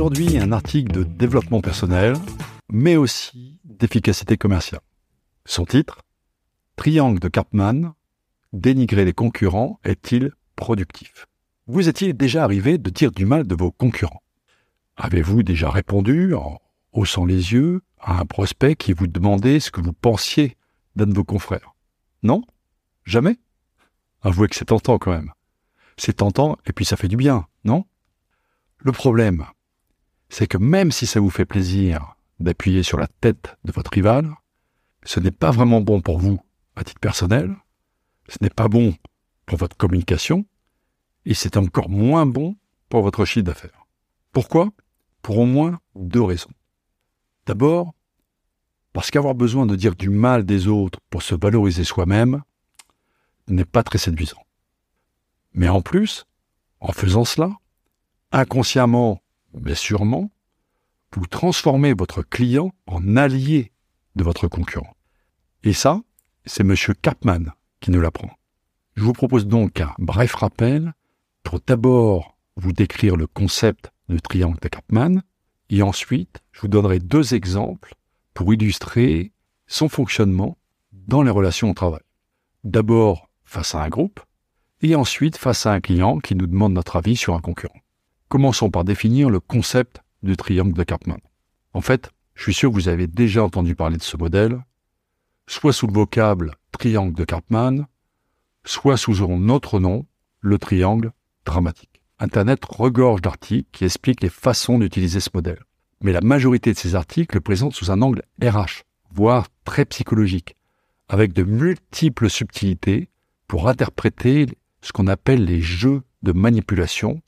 Aujourd'hui, 0.00 0.38
un 0.38 0.52
article 0.52 0.92
de 0.92 1.02
développement 1.02 1.60
personnel, 1.60 2.14
mais 2.70 2.94
aussi 2.94 3.58
d'efficacité 3.64 4.36
commerciale. 4.36 4.80
Son 5.44 5.64
titre 5.64 6.02
Triangle 6.76 7.18
de 7.18 7.26
Karpman, 7.26 7.94
dénigrer 8.52 9.04
les 9.04 9.12
concurrents 9.12 9.80
est-il 9.82 10.30
productif? 10.54 11.26
Vous 11.66 11.88
est-il 11.88 12.16
déjà 12.16 12.44
arrivé 12.44 12.78
de 12.78 12.90
dire 12.90 13.10
du 13.10 13.26
mal 13.26 13.44
de 13.44 13.56
vos 13.56 13.72
concurrents? 13.72 14.22
Avez-vous 14.96 15.42
déjà 15.42 15.68
répondu 15.68 16.32
en 16.32 16.60
haussant 16.92 17.24
les 17.24 17.52
yeux 17.52 17.82
à 17.98 18.20
un 18.20 18.24
prospect 18.24 18.76
qui 18.76 18.92
vous 18.92 19.08
demandait 19.08 19.58
ce 19.58 19.72
que 19.72 19.80
vous 19.80 19.94
pensiez 19.94 20.56
d'un 20.94 21.06
de 21.06 21.14
vos 21.14 21.24
confrères? 21.24 21.74
Non? 22.22 22.44
Jamais? 23.04 23.36
Avouez 24.22 24.46
que 24.46 24.54
c'est 24.54 24.66
tentant 24.66 24.98
quand 24.98 25.10
même. 25.10 25.32
C'est 25.96 26.18
tentant 26.18 26.56
et 26.66 26.72
puis 26.72 26.84
ça 26.84 26.96
fait 26.96 27.08
du 27.08 27.16
bien, 27.16 27.48
non? 27.64 27.84
Le 28.78 28.92
problème, 28.92 29.44
c'est 30.28 30.46
que 30.46 30.58
même 30.58 30.92
si 30.92 31.06
ça 31.06 31.20
vous 31.20 31.30
fait 31.30 31.44
plaisir 31.44 32.16
d'appuyer 32.40 32.82
sur 32.82 32.98
la 32.98 33.08
tête 33.08 33.56
de 33.64 33.72
votre 33.72 33.90
rival, 33.90 34.34
ce 35.04 35.20
n'est 35.20 35.30
pas 35.30 35.50
vraiment 35.50 35.80
bon 35.80 36.00
pour 36.00 36.18
vous 36.18 36.40
à 36.76 36.84
titre 36.84 37.00
personnel, 37.00 37.56
ce 38.28 38.38
n'est 38.40 38.50
pas 38.50 38.68
bon 38.68 38.94
pour 39.46 39.58
votre 39.58 39.76
communication, 39.76 40.44
et 41.24 41.34
c'est 41.34 41.56
encore 41.56 41.88
moins 41.88 42.26
bon 42.26 42.56
pour 42.88 43.02
votre 43.02 43.24
chiffre 43.24 43.44
d'affaires. 43.44 43.86
Pourquoi? 44.32 44.70
Pour 45.22 45.38
au 45.38 45.46
moins 45.46 45.80
deux 45.94 46.22
raisons. 46.22 46.50
D'abord, 47.46 47.94
parce 48.92 49.10
qu'avoir 49.10 49.34
besoin 49.34 49.66
de 49.66 49.76
dire 49.76 49.94
du 49.94 50.10
mal 50.10 50.44
des 50.44 50.68
autres 50.68 51.00
pour 51.10 51.22
se 51.22 51.34
valoriser 51.34 51.84
soi-même 51.84 52.42
n'est 53.48 53.64
pas 53.64 53.82
très 53.82 53.98
séduisant. 53.98 54.42
Mais 55.52 55.68
en 55.68 55.82
plus, 55.82 56.26
en 56.80 56.92
faisant 56.92 57.24
cela, 57.24 57.50
inconsciemment 58.32 59.22
mais 59.62 59.74
sûrement, 59.74 60.30
vous 61.14 61.26
transformez 61.26 61.94
votre 61.94 62.22
client 62.22 62.72
en 62.86 63.16
allié 63.16 63.72
de 64.16 64.24
votre 64.24 64.48
concurrent. 64.48 64.94
Et 65.62 65.72
ça, 65.72 66.02
c'est 66.44 66.62
M. 66.62 66.74
Kapman 67.00 67.52
qui 67.80 67.90
nous 67.90 68.00
l'apprend. 68.00 68.30
Je 68.96 69.02
vous 69.02 69.12
propose 69.12 69.46
donc 69.46 69.80
un 69.80 69.94
bref 69.98 70.34
rappel 70.34 70.92
pour 71.44 71.60
d'abord 71.66 72.36
vous 72.56 72.72
décrire 72.72 73.16
le 73.16 73.26
concept 73.26 73.92
de 74.08 74.18
triangle 74.18 74.58
de 74.60 74.68
Kapman, 74.68 75.22
et 75.70 75.82
ensuite 75.82 76.40
je 76.52 76.62
vous 76.62 76.68
donnerai 76.68 76.98
deux 76.98 77.34
exemples 77.34 77.94
pour 78.34 78.52
illustrer 78.52 79.32
son 79.66 79.88
fonctionnement 79.88 80.58
dans 80.92 81.22
les 81.22 81.30
relations 81.30 81.70
au 81.70 81.74
travail. 81.74 82.02
D'abord 82.64 83.30
face 83.44 83.74
à 83.74 83.82
un 83.82 83.88
groupe, 83.88 84.20
et 84.80 84.94
ensuite 84.94 85.36
face 85.36 85.66
à 85.66 85.72
un 85.72 85.80
client 85.80 86.18
qui 86.18 86.34
nous 86.34 86.46
demande 86.46 86.72
notre 86.72 86.96
avis 86.96 87.16
sur 87.16 87.34
un 87.34 87.40
concurrent. 87.40 87.80
Commençons 88.28 88.70
par 88.70 88.84
définir 88.84 89.30
le 89.30 89.40
concept 89.40 90.02
du 90.22 90.36
triangle 90.36 90.74
de 90.74 90.82
Karpman. 90.82 91.18
En 91.72 91.80
fait, 91.80 92.10
je 92.34 92.42
suis 92.42 92.54
sûr 92.54 92.70
que 92.70 92.74
vous 92.74 92.88
avez 92.88 93.06
déjà 93.06 93.42
entendu 93.42 93.74
parler 93.74 93.96
de 93.96 94.02
ce 94.02 94.18
modèle, 94.18 94.62
soit 95.46 95.72
sous 95.72 95.86
le 95.86 95.94
vocable 95.94 96.54
triangle 96.72 97.14
de 97.14 97.24
Karpman, 97.24 97.86
soit 98.64 98.98
sous 98.98 99.24
un 99.24 99.48
autre 99.48 99.80
nom, 99.80 100.04
le 100.40 100.58
triangle 100.58 101.12
dramatique. 101.46 102.02
Internet 102.18 102.62
regorge 102.66 103.22
d'articles 103.22 103.70
qui 103.72 103.86
expliquent 103.86 104.22
les 104.22 104.28
façons 104.28 104.78
d'utiliser 104.78 105.20
ce 105.20 105.30
modèle. 105.32 105.62
Mais 106.02 106.12
la 106.12 106.20
majorité 106.20 106.72
de 106.72 106.78
ces 106.78 106.94
articles 106.94 107.34
le 107.34 107.40
présentent 107.40 107.74
sous 107.74 107.90
un 107.90 108.02
angle 108.02 108.22
RH, 108.42 108.84
voire 109.10 109.46
très 109.64 109.86
psychologique, 109.86 110.54
avec 111.08 111.32
de 111.32 111.44
multiples 111.44 112.28
subtilités 112.28 113.08
pour 113.46 113.68
interpréter 113.68 114.46
ce 114.82 114.92
qu'on 114.92 115.06
appelle 115.06 115.44
les 115.46 115.62
jeux 115.62 116.02
de 116.22 116.32
manipulation 116.32 117.22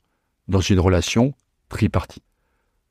dans 0.51 0.59
une 0.61 0.79
relation 0.79 1.33
tripartite. 1.69 2.23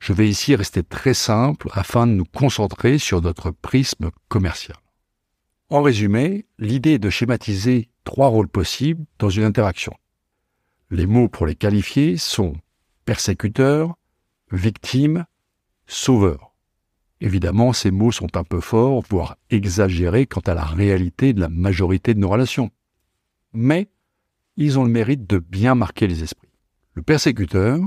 Je 0.01 0.13
vais 0.15 0.29
ici 0.29 0.57
rester 0.57 0.83
très 0.83 1.15
simple 1.15 1.69
afin 1.73 2.07
de 2.07 2.13
nous 2.13 2.25
concentrer 2.25 2.99
sur 2.99 3.21
notre 3.21 3.51
prisme 3.51 4.11
commercial. 4.29 4.79
En 5.69 5.83
résumé, 5.83 6.47
l'idée 6.59 6.95
est 6.95 6.99
de 6.99 7.11
schématiser 7.11 7.91
trois 8.05 8.29
rôles 8.29 8.49
possibles 8.49 9.05
dans 9.19 9.29
une 9.29 9.45
interaction. 9.45 9.93
Les 10.91 11.07
mots 11.07 11.29
pour 11.29 11.47
les 11.47 11.55
qualifier 11.55 12.17
sont 12.17 12.55
persécuteur, 13.05 13.95
victime, 14.51 15.27
sauveur. 15.87 16.55
Évidemment, 17.21 17.75
ces 17.75 17.91
mots 17.91 18.11
sont 18.11 18.37
un 18.37 18.45
peu 18.45 18.61
forts, 18.61 19.05
voire 19.11 19.37
exagérés 19.51 20.27
quant 20.27 20.41
à 20.41 20.55
la 20.55 20.65
réalité 20.65 21.35
de 21.35 21.41
la 21.41 21.51
majorité 21.51 22.15
de 22.15 22.21
nos 22.21 22.31
relations. 22.31 22.71
Mais 23.53 23.91
ils 24.57 24.79
ont 24.79 24.85
le 24.85 24.91
mérite 24.91 25.29
de 25.29 25.39
bien 25.39 25.75
marquer 25.75 26.07
les 26.07 26.23
esprits. 26.23 26.50
Le 26.95 27.03
persécuteur, 27.03 27.81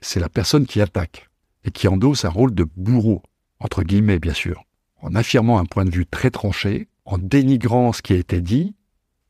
c'est 0.00 0.20
la 0.20 0.28
personne 0.28 0.66
qui 0.66 0.80
attaque 0.80 1.28
et 1.64 1.70
qui 1.70 1.88
endosse 1.88 2.24
un 2.24 2.30
rôle 2.30 2.54
de 2.54 2.64
bourreau, 2.76 3.22
entre 3.58 3.82
guillemets 3.82 4.18
bien 4.18 4.32
sûr, 4.32 4.64
en 5.02 5.14
affirmant 5.14 5.58
un 5.58 5.66
point 5.66 5.84
de 5.84 5.90
vue 5.90 6.06
très 6.06 6.30
tranché, 6.30 6.88
en 7.04 7.18
dénigrant 7.18 7.92
ce 7.92 8.02
qui 8.02 8.14
a 8.14 8.16
été 8.16 8.40
dit, 8.40 8.74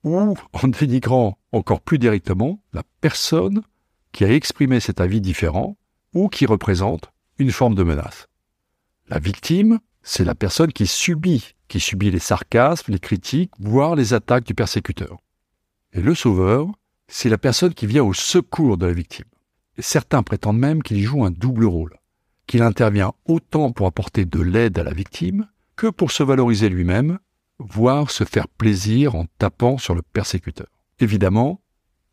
ou 0.04 0.16
en 0.16 0.68
dénigrant 0.68 1.38
encore 1.52 1.80
plus 1.80 1.98
directement 1.98 2.62
la 2.72 2.82
personne 3.00 3.62
qui 4.12 4.24
a 4.24 4.32
exprimé 4.32 4.80
cet 4.80 5.00
avis 5.00 5.20
différent 5.20 5.76
ou 6.14 6.28
qui 6.28 6.46
représente 6.46 7.12
une 7.38 7.52
forme 7.52 7.74
de 7.74 7.82
menace. 7.82 8.28
La 9.08 9.18
victime, 9.18 9.80
c'est 10.02 10.24
la 10.24 10.34
personne 10.34 10.72
qui 10.72 10.86
subit, 10.86 11.54
qui 11.68 11.80
subit 11.80 12.10
les 12.10 12.18
sarcasmes, 12.18 12.92
les 12.92 12.98
critiques, 12.98 13.52
voire 13.58 13.96
les 13.96 14.14
attaques 14.14 14.44
du 14.44 14.54
persécuteur. 14.54 15.18
Et 15.92 16.00
le 16.00 16.14
sauveur, 16.14 16.68
c'est 17.10 17.28
la 17.28 17.38
personne 17.38 17.74
qui 17.74 17.86
vient 17.86 18.04
au 18.04 18.14
secours 18.14 18.78
de 18.78 18.86
la 18.86 18.92
victime. 18.92 19.26
certains 19.78 20.22
prétendent 20.22 20.58
même 20.58 20.82
qu'il 20.82 21.02
joue 21.02 21.24
un 21.24 21.30
double 21.30 21.64
rôle, 21.64 21.96
qu'il 22.46 22.62
intervient 22.62 23.12
autant 23.26 23.72
pour 23.72 23.86
apporter 23.86 24.24
de 24.24 24.40
l'aide 24.40 24.78
à 24.78 24.84
la 24.84 24.92
victime 24.92 25.48
que 25.76 25.88
pour 25.88 26.12
se 26.12 26.22
valoriser 26.22 26.68
lui-même, 26.68 27.18
voire 27.58 28.10
se 28.10 28.24
faire 28.24 28.46
plaisir 28.46 29.16
en 29.16 29.26
tapant 29.38 29.76
sur 29.76 29.94
le 29.94 30.02
persécuteur. 30.02 30.68
Évidemment, 31.00 31.60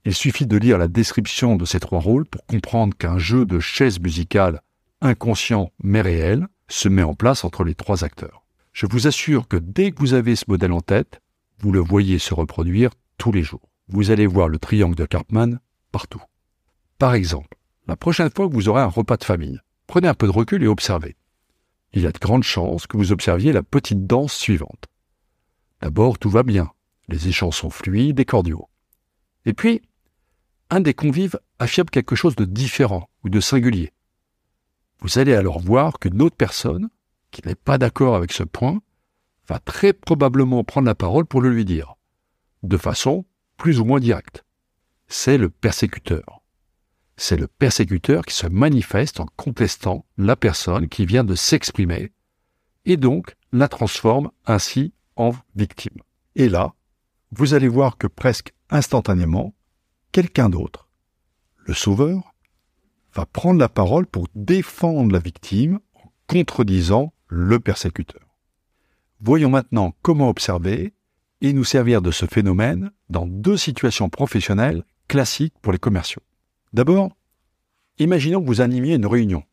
il 0.03 0.15
suffit 0.15 0.47
de 0.47 0.57
lire 0.57 0.77
la 0.77 0.87
description 0.87 1.57
de 1.57 1.65
ces 1.65 1.79
trois 1.79 1.99
rôles 1.99 2.25
pour 2.25 2.45
comprendre 2.45 2.95
qu'un 2.97 3.17
jeu 3.17 3.45
de 3.45 3.59
chaises 3.59 3.99
musicales 3.99 4.61
inconscient 5.01 5.71
mais 5.83 6.01
réel 6.01 6.47
se 6.69 6.89
met 6.89 7.03
en 7.03 7.13
place 7.13 7.43
entre 7.43 7.63
les 7.63 7.75
trois 7.75 8.03
acteurs. 8.03 8.43
Je 8.73 8.87
vous 8.87 9.05
assure 9.05 9.47
que 9.47 9.57
dès 9.57 9.91
que 9.91 9.99
vous 9.99 10.13
avez 10.13 10.35
ce 10.35 10.45
modèle 10.47 10.71
en 10.71 10.81
tête, 10.81 11.21
vous 11.59 11.71
le 11.71 11.79
voyez 11.79 12.19
se 12.19 12.33
reproduire 12.33 12.91
tous 13.17 13.31
les 13.31 13.43
jours 13.43 13.69
vous 13.89 14.11
allez 14.11 14.27
voir 14.27 14.49
le 14.49 14.59
triangle 14.59 14.95
de 14.95 15.05
Karpman 15.05 15.59
partout. 15.91 16.21
Par 16.97 17.13
exemple, 17.13 17.57
la 17.87 17.95
prochaine 17.95 18.29
fois 18.29 18.47
que 18.47 18.53
vous 18.53 18.69
aurez 18.69 18.81
un 18.81 18.87
repas 18.87 19.17
de 19.17 19.23
famille, 19.23 19.59
prenez 19.87 20.07
un 20.07 20.13
peu 20.13 20.27
de 20.27 20.31
recul 20.31 20.63
et 20.63 20.67
observez. 20.67 21.15
Il 21.93 22.01
y 22.01 22.07
a 22.07 22.11
de 22.11 22.19
grandes 22.19 22.43
chances 22.43 22.85
que 22.85 22.97
vous 22.97 23.11
observiez 23.11 23.53
la 23.53 23.63
petite 23.63 24.05
danse 24.05 24.33
suivante. 24.33 24.85
D'abord, 25.81 26.19
tout 26.19 26.29
va 26.29 26.43
bien. 26.43 26.71
Les 27.07 27.27
échanges 27.29 27.55
sont 27.55 27.69
fluides 27.69 28.19
et 28.19 28.25
cordiaux. 28.25 28.67
Et 29.45 29.53
puis, 29.53 29.81
un 30.69 30.81
des 30.81 30.93
convives 30.93 31.39
affirme 31.59 31.89
quelque 31.89 32.15
chose 32.15 32.35
de 32.35 32.43
différent 32.43 33.09
ou 33.23 33.29
de 33.29 33.39
singulier. 33.39 33.93
Vous 34.99 35.19
allez 35.19 35.33
alors 35.33 35.59
voir 35.59 35.99
qu'une 35.99 36.21
autre 36.21 36.35
personne, 36.35 36.89
qui 37.31 37.41
n'est 37.45 37.55
pas 37.55 37.77
d'accord 37.77 38.15
avec 38.15 38.33
ce 38.33 38.43
point, 38.43 38.81
va 39.47 39.59
très 39.59 39.93
probablement 39.93 40.63
prendre 40.65 40.87
la 40.87 40.95
parole 40.95 41.25
pour 41.25 41.41
le 41.41 41.49
lui 41.49 41.63
dire, 41.63 41.95
de 42.63 42.75
façon 42.75 43.25
plus 43.57 43.79
ou 43.79 43.85
moins 43.85 43.99
direct. 43.99 44.43
C'est 45.07 45.37
le 45.37 45.49
persécuteur. 45.49 46.41
C'est 47.17 47.37
le 47.37 47.47
persécuteur 47.47 48.23
qui 48.25 48.35
se 48.35 48.47
manifeste 48.47 49.19
en 49.19 49.25
contestant 49.35 50.05
la 50.17 50.35
personne 50.35 50.87
qui 50.87 51.05
vient 51.05 51.23
de 51.23 51.35
s'exprimer 51.35 52.11
et 52.85 52.97
donc 52.97 53.35
la 53.51 53.67
transforme 53.67 54.31
ainsi 54.45 54.93
en 55.15 55.31
victime. 55.55 56.01
Et 56.35 56.47
là, 56.47 56.73
vous 57.31 57.53
allez 57.53 57.67
voir 57.67 57.97
que 57.97 58.07
presque 58.07 58.53
instantanément, 58.69 59.53
quelqu'un 60.11 60.49
d'autre, 60.49 60.87
le 61.57 61.73
sauveur, 61.73 62.33
va 63.13 63.25
prendre 63.25 63.59
la 63.59 63.69
parole 63.69 64.05
pour 64.05 64.27
défendre 64.35 65.11
la 65.11 65.19
victime 65.19 65.79
en 65.95 66.11
contredisant 66.27 67.13
le 67.27 67.59
persécuteur. 67.59 68.21
Voyons 69.19 69.49
maintenant 69.49 69.95
comment 70.03 70.29
observer 70.29 70.93
et 71.41 71.53
nous 71.53 71.63
servir 71.63 72.01
de 72.01 72.11
ce 72.11 72.25
phénomène 72.25 72.91
dans 73.09 73.25
deux 73.25 73.57
situations 73.57 74.09
professionnelles 74.09 74.83
classiques 75.07 75.53
pour 75.61 75.71
les 75.71 75.79
commerciaux. 75.79 76.21
D'abord, 76.73 77.11
imaginons 77.99 78.41
que 78.41 78.47
vous 78.47 78.61
animiez 78.61 78.95
une 78.95 79.05
réunion 79.05 79.43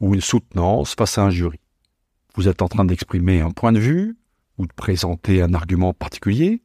ou 0.00 0.14
une 0.14 0.20
soutenance 0.20 0.94
face 0.94 1.18
à 1.18 1.22
un 1.22 1.30
jury. 1.30 1.60
Vous 2.34 2.48
êtes 2.48 2.62
en 2.62 2.68
train 2.68 2.84
d'exprimer 2.84 3.40
un 3.40 3.50
point 3.50 3.72
de 3.72 3.78
vue 3.78 4.16
ou 4.58 4.66
de 4.66 4.72
présenter 4.72 5.42
un 5.42 5.54
argument 5.54 5.94
particulier, 5.94 6.62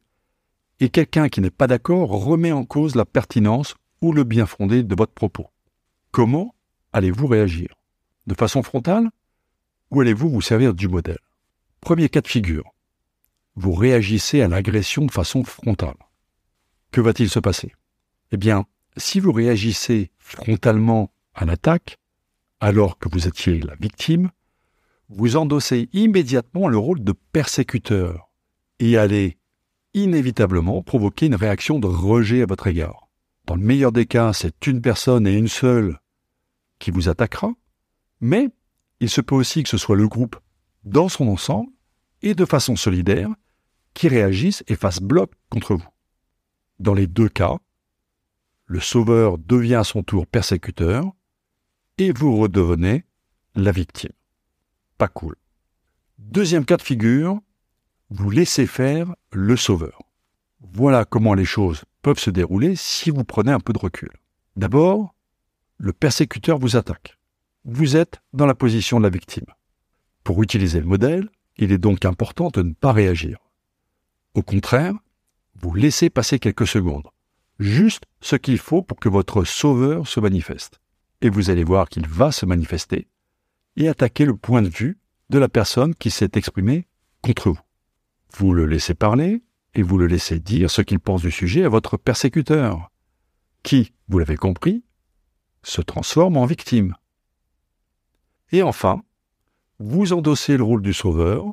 et 0.80 0.88
quelqu'un 0.88 1.28
qui 1.28 1.40
n'est 1.40 1.50
pas 1.50 1.66
d'accord 1.66 2.10
remet 2.10 2.52
en 2.52 2.64
cause 2.64 2.94
la 2.94 3.04
pertinence 3.04 3.74
ou 4.00 4.12
le 4.12 4.24
bien 4.24 4.46
fondé 4.46 4.82
de 4.82 4.94
votre 4.94 5.12
propos. 5.12 5.48
Comment 6.12 6.54
allez-vous 6.92 7.26
réagir? 7.26 7.68
De 8.26 8.34
façon 8.34 8.62
frontale 8.62 9.10
Ou 9.90 10.00
allez-vous 10.00 10.28
vous 10.28 10.40
servir 10.40 10.74
du 10.74 10.88
modèle? 10.88 11.18
Premier 11.80 12.08
cas 12.08 12.20
de 12.20 12.28
figure. 12.28 12.64
Vous 13.60 13.72
réagissez 13.72 14.40
à 14.40 14.46
l'agression 14.46 15.04
de 15.04 15.10
façon 15.10 15.42
frontale. 15.42 15.96
Que 16.92 17.00
va-t-il 17.00 17.28
se 17.28 17.40
passer? 17.40 17.72
Eh 18.30 18.36
bien, 18.36 18.66
si 18.96 19.18
vous 19.18 19.32
réagissez 19.32 20.12
frontalement 20.16 21.12
à 21.34 21.44
l'attaque, 21.44 21.98
alors 22.60 23.00
que 23.00 23.08
vous 23.08 23.26
étiez 23.26 23.58
la 23.58 23.74
victime, 23.74 24.30
vous 25.08 25.34
endossez 25.34 25.88
immédiatement 25.92 26.68
le 26.68 26.78
rôle 26.78 27.02
de 27.02 27.10
persécuteur 27.32 28.30
et 28.78 28.96
allez 28.96 29.38
inévitablement 29.92 30.80
provoquer 30.84 31.26
une 31.26 31.34
réaction 31.34 31.80
de 31.80 31.88
rejet 31.88 32.42
à 32.42 32.46
votre 32.46 32.68
égard. 32.68 33.08
Dans 33.46 33.56
le 33.56 33.62
meilleur 33.62 33.90
des 33.90 34.06
cas, 34.06 34.32
c'est 34.32 34.68
une 34.68 34.80
personne 34.80 35.26
et 35.26 35.34
une 35.34 35.48
seule 35.48 35.98
qui 36.78 36.92
vous 36.92 37.08
attaquera, 37.08 37.50
mais 38.20 38.50
il 39.00 39.10
se 39.10 39.20
peut 39.20 39.34
aussi 39.34 39.64
que 39.64 39.68
ce 39.68 39.78
soit 39.78 39.96
le 39.96 40.06
groupe 40.06 40.36
dans 40.84 41.08
son 41.08 41.26
ensemble 41.26 41.72
et 42.22 42.36
de 42.36 42.44
façon 42.44 42.76
solidaire 42.76 43.30
qui 43.98 44.06
réagisse 44.06 44.62
et 44.68 44.76
fasse 44.76 45.00
bloc 45.00 45.32
contre 45.50 45.74
vous. 45.74 45.88
Dans 46.78 46.94
les 46.94 47.08
deux 47.08 47.28
cas, 47.28 47.58
le 48.66 48.78
sauveur 48.78 49.38
devient 49.38 49.74
à 49.74 49.82
son 49.82 50.04
tour 50.04 50.28
persécuteur 50.28 51.04
et 51.98 52.12
vous 52.12 52.36
redevenez 52.36 53.04
la 53.56 53.72
victime. 53.72 54.12
Pas 54.98 55.08
cool. 55.08 55.34
Deuxième 56.18 56.64
cas 56.64 56.76
de 56.76 56.82
figure, 56.82 57.40
vous 58.10 58.30
laissez 58.30 58.68
faire 58.68 59.12
le 59.32 59.56
sauveur. 59.56 60.00
Voilà 60.60 61.04
comment 61.04 61.34
les 61.34 61.44
choses 61.44 61.82
peuvent 62.02 62.20
se 62.20 62.30
dérouler 62.30 62.76
si 62.76 63.10
vous 63.10 63.24
prenez 63.24 63.50
un 63.50 63.58
peu 63.58 63.72
de 63.72 63.80
recul. 63.80 64.12
D'abord, 64.54 65.12
le 65.76 65.92
persécuteur 65.92 66.60
vous 66.60 66.76
attaque. 66.76 67.18
Vous 67.64 67.96
êtes 67.96 68.20
dans 68.32 68.46
la 68.46 68.54
position 68.54 68.98
de 68.98 69.04
la 69.04 69.10
victime. 69.10 69.46
Pour 70.22 70.40
utiliser 70.44 70.78
le 70.78 70.86
modèle, 70.86 71.28
il 71.56 71.72
est 71.72 71.78
donc 71.78 72.04
important 72.04 72.50
de 72.50 72.62
ne 72.62 72.74
pas 72.74 72.92
réagir. 72.92 73.38
Au 74.38 74.42
contraire, 74.42 74.94
vous 75.60 75.74
laissez 75.74 76.10
passer 76.10 76.38
quelques 76.38 76.68
secondes, 76.68 77.08
juste 77.58 78.04
ce 78.20 78.36
qu'il 78.36 78.58
faut 78.58 78.82
pour 78.82 79.00
que 79.00 79.08
votre 79.08 79.42
sauveur 79.42 80.06
se 80.06 80.20
manifeste. 80.20 80.80
Et 81.22 81.28
vous 81.28 81.50
allez 81.50 81.64
voir 81.64 81.88
qu'il 81.88 82.06
va 82.06 82.30
se 82.30 82.46
manifester 82.46 83.08
et 83.74 83.88
attaquer 83.88 84.24
le 84.24 84.36
point 84.36 84.62
de 84.62 84.68
vue 84.68 84.96
de 85.28 85.40
la 85.40 85.48
personne 85.48 85.92
qui 85.92 86.12
s'est 86.12 86.30
exprimée 86.36 86.86
contre 87.20 87.50
vous. 87.50 87.58
Vous 88.36 88.54
le 88.54 88.66
laissez 88.66 88.94
parler 88.94 89.42
et 89.74 89.82
vous 89.82 89.98
le 89.98 90.06
laissez 90.06 90.38
dire 90.38 90.70
ce 90.70 90.82
qu'il 90.82 91.00
pense 91.00 91.22
du 91.22 91.32
sujet 91.32 91.64
à 91.64 91.68
votre 91.68 91.96
persécuteur, 91.96 92.92
qui, 93.64 93.92
vous 94.06 94.20
l'avez 94.20 94.36
compris, 94.36 94.84
se 95.64 95.80
transforme 95.80 96.36
en 96.36 96.46
victime. 96.46 96.94
Et 98.52 98.62
enfin, 98.62 99.02
vous 99.80 100.12
endossez 100.12 100.56
le 100.56 100.62
rôle 100.62 100.82
du 100.82 100.94
sauveur 100.94 101.44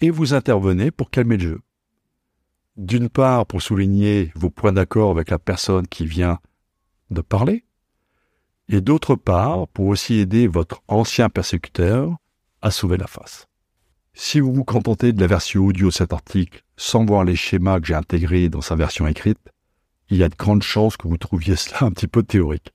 et 0.00 0.10
vous 0.10 0.32
intervenez 0.32 0.92
pour 0.92 1.10
calmer 1.10 1.36
le 1.36 1.48
jeu. 1.48 1.60
D'une 2.80 3.10
part, 3.10 3.44
pour 3.44 3.60
souligner 3.60 4.32
vos 4.34 4.48
points 4.48 4.72
d'accord 4.72 5.10
avec 5.10 5.28
la 5.28 5.38
personne 5.38 5.86
qui 5.86 6.06
vient 6.06 6.38
de 7.10 7.20
parler, 7.20 7.66
et 8.70 8.80
d'autre 8.80 9.16
part, 9.16 9.68
pour 9.68 9.88
aussi 9.88 10.14
aider 10.14 10.46
votre 10.46 10.80
ancien 10.88 11.28
persécuteur 11.28 12.16
à 12.62 12.70
sauver 12.70 12.96
la 12.96 13.06
face. 13.06 13.48
Si 14.14 14.40
vous 14.40 14.54
vous 14.54 14.64
contentez 14.64 15.12
de 15.12 15.20
la 15.20 15.26
version 15.26 15.66
audio 15.66 15.88
de 15.88 15.92
cet 15.92 16.14
article 16.14 16.64
sans 16.78 17.04
voir 17.04 17.24
les 17.24 17.36
schémas 17.36 17.80
que 17.80 17.86
j'ai 17.86 17.94
intégrés 17.94 18.48
dans 18.48 18.62
sa 18.62 18.76
version 18.76 19.06
écrite, 19.06 19.50
il 20.08 20.16
y 20.16 20.24
a 20.24 20.30
de 20.30 20.36
grandes 20.36 20.62
chances 20.62 20.96
que 20.96 21.06
vous 21.06 21.18
trouviez 21.18 21.56
cela 21.56 21.82
un 21.82 21.90
petit 21.90 22.08
peu 22.08 22.22
théorique. 22.22 22.72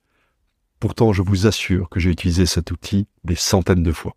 Pourtant, 0.80 1.14
je 1.14 1.24
vous 1.24 1.48
assure 1.48 1.90
que 1.90 2.00
j'ai 2.00 2.12
utilisé 2.12 2.46
cet 2.46 2.70
outil 2.70 3.08
des 3.24 3.34
centaines 3.34 3.82
de 3.82 3.92
fois, 3.92 4.16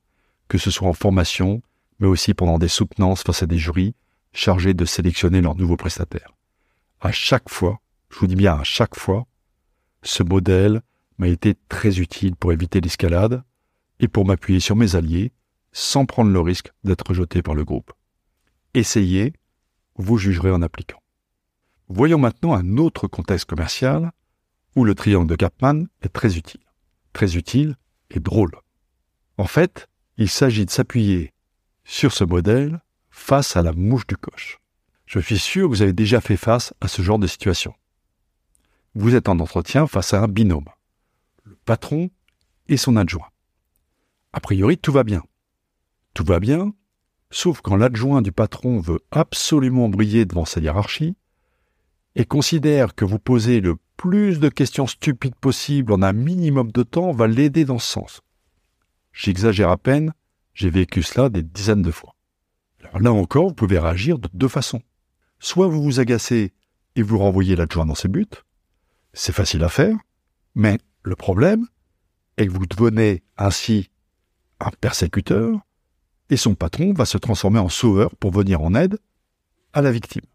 que 0.49 0.59
ce 0.59 0.71
soit 0.71 0.87
en 0.87 0.93
formation, 0.93 1.63
mais 1.99 2.09
aussi 2.09 2.35
pendant 2.35 2.59
des 2.59 2.69
soutenances 2.69 3.23
face 3.23 3.43
à 3.43 3.47
des 3.47 3.57
jurys 3.57 3.95
chargés 4.33 4.75
de 4.75 4.85
sélectionner 4.85 5.41
leurs 5.41 5.57
nouveaux 5.57 5.77
prestataires. 5.77 6.35
À 7.01 7.13
chaque 7.13 7.49
fois, 7.49 7.81
je 8.11 8.19
vous 8.19 8.27
dis 8.27 8.37
bien 8.37 8.55
à 8.55 8.65
chaque 8.65 8.97
fois, 8.97 9.27
ce 10.03 10.23
modèle 10.23 10.83
m'a 11.19 11.29
été 11.29 11.57
très 11.69 11.99
utile 11.99 12.37
pour 12.37 12.53
éviter 12.53 12.81
l'escalade 12.81 13.43
et 14.01 14.09
pour 14.09 14.25
m'appuyer 14.25 14.61
sur 14.61 14.77
mes 14.77 14.97
alliés 14.97 15.33
sans 15.73 16.07
prendre 16.07 16.31
le 16.31 16.41
risque 16.41 16.73
d'être 16.85 17.09
rejeté 17.09 17.43
par 17.43 17.55
le 17.55 17.65
groupe. 17.65 17.93
Essayez, 18.75 19.33
vous 19.97 20.19
jugerez 20.19 20.51
en 20.51 20.63
appliquant. 20.63 21.03
Voyons 21.89 22.19
maintenant 22.19 22.55
un 22.55 22.77
autre 22.77 23.09
contexte 23.09 23.47
commercial 23.47 24.13
où 24.77 24.85
le 24.85 24.95
triangle 24.95 25.29
de 25.29 25.37
Kapman 25.37 25.87
est 26.03 26.13
très 26.13 26.37
utile. 26.37 26.61
Très 27.13 27.37
utile 27.37 27.77
et 28.11 28.21
drôle. 28.21 28.53
En 29.39 29.47
fait, 29.47 29.89
il 30.17 30.29
s'agit 30.29 30.67
de 30.67 30.71
s'appuyer 30.71 31.33
sur 31.85 32.13
ce 32.13 32.25
modèle 32.25 32.81
face 33.29 33.59
à 33.59 33.63
la 33.63 33.73
mouche 33.73 34.07
du 34.07 34.17
coche. 34.17 34.59
Je 35.05 35.21
suis 35.21 35.39
sûr 35.39 35.65
que 35.65 35.75
vous 35.75 35.83
avez 35.83 35.93
déjà 35.93 36.23
fait 36.23 36.39
face 36.39 36.73
à 36.81 36.89
ce 36.89 37.03
genre 37.03 37.19
de 37.19 37.27
situation. 37.27 37.75
Vous 38.95 39.15
êtes 39.15 39.29
en 39.29 39.39
entretien 39.39 39.87
face 39.87 40.15
à 40.15 40.23
un 40.23 40.29
binôme, 40.29 40.71
le 41.45 41.55
patron 41.67 42.09
et 42.69 42.79
son 42.79 42.97
adjoint. 42.97 43.29
A 44.33 44.41
priori, 44.41 44.79
tout 44.79 44.93
va 44.93 45.05
bien. 45.05 45.23
Tout 46.15 46.25
va 46.25 46.41
bien, 46.41 46.73
sauf 47.31 47.61
quand 47.61 47.77
l'adjoint 47.77 48.23
du 48.23 48.33
patron 48.33 48.81
veut 48.81 49.01
absolument 49.11 49.91
briller 49.91 50.25
devant 50.25 50.47
sa 50.47 50.61
hiérarchie 50.61 51.15
et 52.15 52.25
considère 52.25 52.95
que 52.95 53.05
vous 53.05 53.19
posez 53.19 53.61
le 53.61 53.77
plus 53.99 54.41
de 54.41 54.49
questions 54.49 54.87
stupides 54.87 55.37
possible 55.37 55.93
en 55.93 56.01
un 56.01 56.15
minimum 56.15 56.73
de 56.73 56.83
temps 56.83 57.13
va 57.13 57.27
l'aider 57.27 57.67
dans 57.67 57.79
ce 57.79 57.93
sens. 57.93 58.23
J'exagère 59.13 59.69
à 59.69 59.77
peine, 59.77 60.15
j'ai 60.55 60.71
vécu 60.71 61.03
cela 61.03 61.29
des 61.29 61.43
dizaines 61.43 61.83
de 61.83 61.91
fois. 61.91 62.15
Là 62.95 63.13
encore, 63.13 63.49
vous 63.49 63.55
pouvez 63.55 63.79
réagir 63.79 64.19
de 64.19 64.29
deux 64.33 64.49
façons. 64.49 64.83
Soit 65.39 65.69
vous 65.69 65.83
vous 65.83 66.01
agacez 66.01 66.53
et 66.97 67.03
vous 67.03 67.19
renvoyez 67.19 67.57
l'adjoint 67.57 67.87
dans 67.87 67.95
ses 67.95 68.09
buts, 68.09 68.27
c'est 69.13 69.33
facile 69.33 69.63
à 69.65 69.69
faire, 69.69 69.97
mais 70.55 70.79
le 71.03 71.17
problème 71.17 71.67
est 72.37 72.47
que 72.47 72.53
vous 72.53 72.67
devenez 72.67 73.23
ainsi 73.37 73.91
un 74.61 74.71
persécuteur 74.81 75.61
et 76.31 76.37
son 76.37 76.55
patron 76.55 76.93
va 76.93 77.05
se 77.05 77.19
transformer 77.19 77.59
en 77.59 77.69
sauveur 77.69 78.15
pour 78.17 78.33
venir 78.33 78.61
en 78.63 78.75
aide 78.75 78.99
à 79.73 79.83
la 79.83 79.93
victime. 79.93 80.27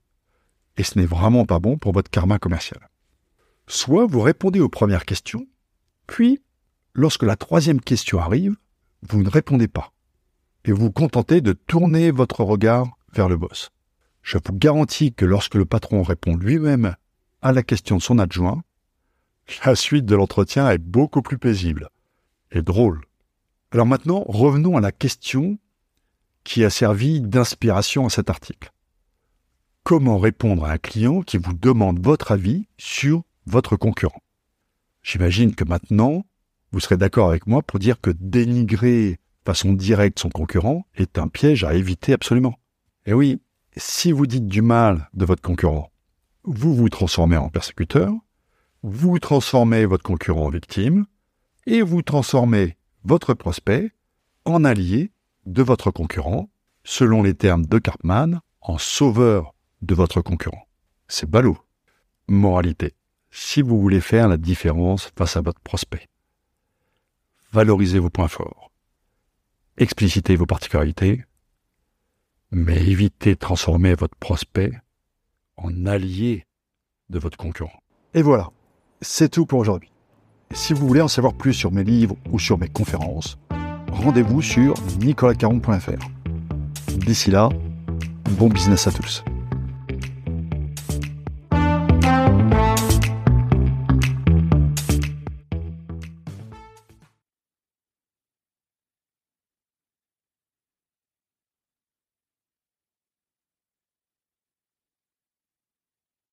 Et 0.78 0.84
ce 0.84 0.98
n'est 0.98 1.06
vraiment 1.06 1.46
pas 1.46 1.60
bon 1.60 1.78
pour 1.78 1.94
votre 1.94 2.10
karma 2.10 2.40
commercial. 2.40 2.90
Soit 3.68 4.06
vous 4.06 4.22
répondez 4.22 4.60
aux 4.60 4.70
premières 4.70 5.06
questions, 5.06 5.48
puis, 6.08 6.42
lorsque 6.94 7.24
la 7.24 7.36
troisième 7.36 7.80
question 7.80 8.20
arrive, 8.20 8.56
vous 9.04 9.24
ne 9.24 9.30
répondez 9.30 9.68
pas, 9.68 9.93
et 10.66 10.72
vous 10.72 10.92
contentez 10.92 11.42
de 11.42 11.54
tourner 11.54 12.12
votre 12.12 12.44
regard 12.44 12.98
vers 13.12 13.30
le 13.30 13.38
boss. 13.38 13.72
Je 14.22 14.38
vous 14.38 14.54
garantis 14.54 15.14
que 15.14 15.26
lorsque 15.26 15.56
le 15.56 15.66
patron 15.66 16.04
répond 16.04 16.36
lui-même 16.36 16.96
à 17.42 17.52
la 17.52 17.64
question 17.64 17.98
de 17.98 18.02
son 18.02 18.20
adjoint, 18.20 18.64
la 19.66 19.76
suite 19.76 20.06
de 20.06 20.16
l'entretien 20.16 20.70
est 20.70 20.78
beaucoup 20.78 21.22
plus 21.22 21.38
paisible 21.38 21.90
et 22.52 22.62
drôle. 22.62 23.02
Alors 23.72 23.86
maintenant, 23.86 24.24
revenons 24.28 24.78
à 24.78 24.82
la 24.82 24.92
question 24.92 25.58
qui 26.44 26.64
a 26.64 26.70
servi 26.70 27.22
d'inspiration 27.22 28.06
à 28.06 28.10
cet 28.10 28.30
article. 28.30 28.72
Comment 29.84 30.18
répondre 30.18 30.64
à 30.64 30.72
un 30.72 30.78
client 30.78 31.22
qui 31.22 31.38
vous 31.38 31.54
demande 31.54 32.04
votre 32.04 32.32
avis 32.32 32.68
sur 32.78 33.24
votre 33.46 33.76
concurrent? 33.76 34.22
J'imagine 35.02 35.54
que 35.54 35.66
maintenant, 35.66 36.26
vous 36.72 36.80
serez 36.80 36.96
d'accord 36.96 37.30
avec 37.30 37.48
moi 37.48 37.62
pour 37.62 37.80
dire 37.80 38.00
que 38.00 38.10
dénigrer 38.10 39.20
façon 39.46 39.74
directe 39.74 40.20
son 40.20 40.30
concurrent 40.30 40.86
est 40.96 41.18
un 41.18 41.28
piège 41.28 41.64
à 41.64 41.74
éviter 41.74 42.14
absolument. 42.14 42.58
Et 43.06 43.14
oui, 43.14 43.42
si 43.76 44.12
vous 44.12 44.28
dites 44.28 44.48
du 44.48 44.62
mal 44.62 45.10
de 45.14 45.26
votre 45.26 45.42
concurrent, 45.42 45.92
vous 46.44 46.76
vous 46.76 46.90
transformez 46.90 47.38
en 47.38 47.50
persécuteur, 47.50 48.12
vous 48.82 49.20
transformez 49.20 49.86
votre 49.86 50.04
concurrent 50.04 50.46
en 50.46 50.50
victime, 50.50 51.06
et 51.66 51.82
vous 51.82 52.02
transformez 52.02 52.78
votre 53.04 53.34
prospect 53.34 53.92
en 54.46 54.64
allié 54.64 55.12
de 55.46 55.64
votre 55.64 55.92
concurrent, 55.92 56.50
selon 56.84 57.24
les 57.24 57.34
termes 57.34 57.66
de 57.66 57.80
Cartman, 57.80 58.42
en 58.62 58.78
sauveur 58.78 59.54
de 59.82 59.96
votre 59.96 60.22
concurrent. 60.22 60.68
C'est 61.08 61.30
ballot. 61.30 61.58
Moralité. 62.28 62.96
Si 63.32 63.62
vous 63.62 63.80
voulez 63.80 64.02
faire 64.02 64.28
la 64.28 64.38
différence 64.38 65.12
face 65.18 65.38
à 65.38 65.42
votre 65.42 65.60
prospect, 65.62 66.08
valorisez 67.52 68.00
vos 68.00 68.10
points 68.10 68.28
forts, 68.28 68.72
explicitez 69.78 70.36
vos 70.36 70.46
particularités, 70.46 71.24
mais 72.52 72.78
évitez 72.78 73.34
de 73.34 73.40
transformer 73.40 73.96
votre 73.96 74.16
prospect 74.16 74.72
en 75.58 75.86
allié 75.86 76.46
de 77.10 77.20
votre 77.20 77.38
concurrent. 77.38 77.82
Et 78.14 78.22
voilà, 78.22 78.52
c'est 79.02 79.30
tout 79.30 79.46
pour 79.46 79.60
aujourd'hui. 79.60 79.92
Si 80.52 80.74
vous 80.74 80.88
voulez 80.88 81.02
en 81.02 81.08
savoir 81.08 81.34
plus 81.34 81.54
sur 81.54 81.72
mes 81.72 81.84
livres 81.84 82.16
ou 82.32 82.40
sur 82.40 82.58
mes 82.58 82.68
conférences, 82.70 83.38
rendez-vous 83.92 84.42
sur 84.42 84.76
nicolascaron.fr. 85.00 86.10
D'ici 86.98 87.32
là, 87.32 87.50
bon 88.38 88.50
business 88.50 88.88
à 88.88 88.92
tous. 88.92 89.24